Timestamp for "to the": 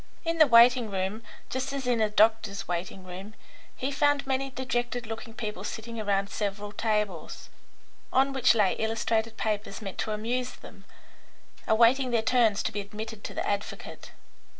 13.25-13.47